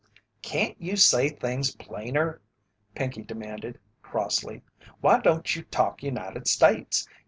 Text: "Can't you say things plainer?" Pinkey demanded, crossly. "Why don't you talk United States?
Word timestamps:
"Can't 0.41 0.81
you 0.81 0.97
say 0.97 1.29
things 1.29 1.75
plainer?" 1.75 2.41
Pinkey 2.95 3.21
demanded, 3.21 3.77
crossly. 4.01 4.63
"Why 4.99 5.19
don't 5.19 5.55
you 5.55 5.61
talk 5.61 6.01
United 6.01 6.47
States? 6.47 7.07